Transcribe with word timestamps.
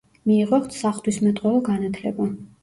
მიიღო 0.29 0.59
საღვთისმეტყველო 0.75 1.61
განათლება. 1.69 2.29